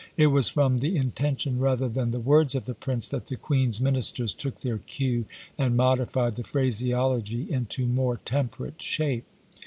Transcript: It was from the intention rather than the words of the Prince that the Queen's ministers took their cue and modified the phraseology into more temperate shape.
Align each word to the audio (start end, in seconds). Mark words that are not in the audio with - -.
It 0.17 0.27
was 0.33 0.49
from 0.49 0.79
the 0.79 0.95
intention 0.95 1.59
rather 1.59 1.87
than 1.87 2.09
the 2.09 2.19
words 2.19 2.55
of 2.55 2.65
the 2.65 2.73
Prince 2.73 3.07
that 3.09 3.27
the 3.27 3.35
Queen's 3.35 3.79
ministers 3.79 4.33
took 4.33 4.61
their 4.61 4.79
cue 4.79 5.25
and 5.59 5.77
modified 5.77 6.37
the 6.37 6.43
phraseology 6.43 7.43
into 7.51 7.85
more 7.85 8.17
temperate 8.17 8.81
shape. 8.81 9.25